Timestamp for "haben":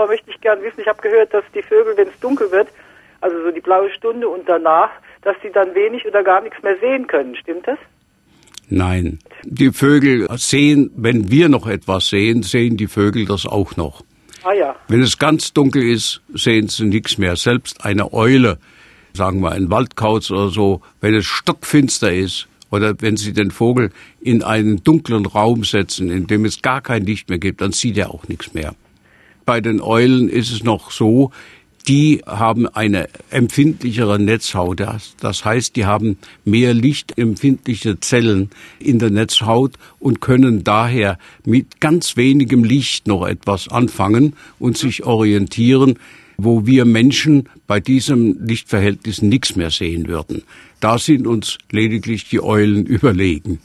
32.24-32.68, 35.86-36.18